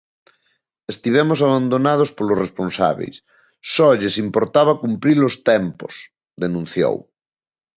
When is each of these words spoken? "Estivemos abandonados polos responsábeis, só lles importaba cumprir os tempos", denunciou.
"Estivemos 0.93 1.39
abandonados 1.47 2.09
polos 2.17 2.41
responsábeis, 2.45 3.15
só 3.73 3.87
lles 3.99 4.15
importaba 4.25 4.79
cumprir 4.83 5.19
os 5.29 5.35
tempos", 5.51 5.93
denunciou. 6.43 6.95